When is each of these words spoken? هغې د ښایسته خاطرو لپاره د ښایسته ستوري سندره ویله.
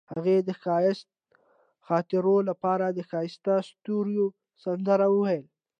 هغې 0.13 0.37
د 0.47 0.49
ښایسته 0.61 1.11
خاطرو 1.87 2.35
لپاره 2.49 2.85
د 2.89 2.99
ښایسته 3.09 3.53
ستوري 3.69 4.21
سندره 4.63 5.07
ویله. 5.11 5.49